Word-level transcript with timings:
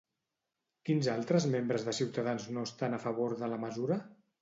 Quins 0.89 1.09
altres 1.17 1.47
membres 1.55 1.87
de 1.89 1.95
Ciutadans 1.99 2.51
no 2.59 2.67
estan 2.71 2.99
a 3.01 3.05
favor 3.09 3.41
de 3.45 3.55
la 3.57 3.65
mesura? 3.71 4.05